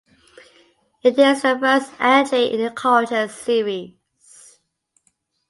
[1.03, 3.93] It is the first entry in the "Cultures" series.